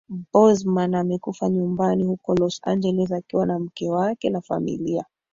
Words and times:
Boseman 0.31 0.95
amekufa 0.95 1.49
nyumbani 1.49 2.03
huko 2.03 2.35
Los 2.35 2.59
Angeles 2.63 3.11
akiwa 3.11 3.45
na 3.45 3.59
mke 3.59 3.89
wake 3.89 4.29
na 4.29 4.41
familia 4.41 5.05